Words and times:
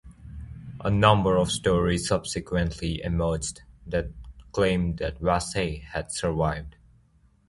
A 0.83 0.89
number 0.89 1.37
of 1.37 1.51
stories 1.51 2.07
subsequently 2.07 3.03
emerged 3.03 3.61
that 3.85 4.09
claimed 4.51 4.97
that 4.97 5.19
Vasse 5.21 5.83
had 5.91 6.11
survived. 6.11 6.75